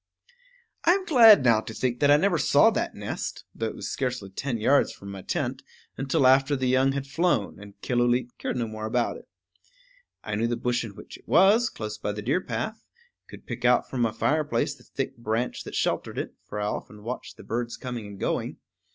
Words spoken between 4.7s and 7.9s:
from my tent, until after the young had flown, and